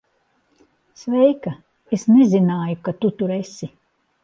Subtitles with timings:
[1.01, 1.53] Sveika.
[1.99, 3.73] Es nezināju, ka tu tur esi.